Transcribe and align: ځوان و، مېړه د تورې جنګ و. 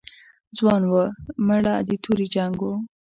ځوان 0.57 0.81
و، 0.91 0.93
مېړه 1.47 1.73
د 1.87 1.89
تورې 2.03 2.27
جنګ 2.35 2.57
و. 2.61 2.67